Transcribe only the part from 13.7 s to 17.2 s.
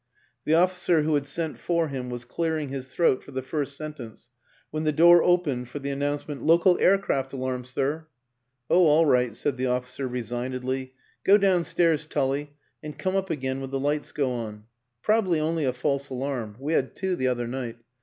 lights go on. Probably only a false alarm we had two